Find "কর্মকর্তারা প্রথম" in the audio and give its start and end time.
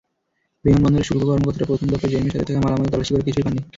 1.23-1.87